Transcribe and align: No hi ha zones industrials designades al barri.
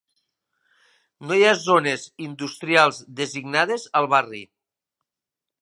No 1.27 1.37
hi 1.39 1.43
ha 1.49 1.59
zones 1.65 2.07
industrials 2.29 3.03
designades 3.23 3.89
al 4.01 4.11
barri. 4.15 4.43